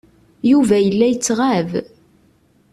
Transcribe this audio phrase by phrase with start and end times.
[0.51, 1.69] Yuba yella yettɣab.